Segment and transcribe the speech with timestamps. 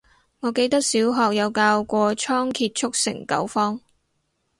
[0.39, 3.79] 我記得小學有教過倉頡速成九方